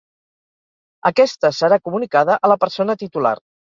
Aquesta 1.09 1.51
serà 1.57 1.79
comunicada 1.89 2.39
a 2.49 2.51
la 2.53 2.59
persona 2.67 2.97
titular. 3.05 3.37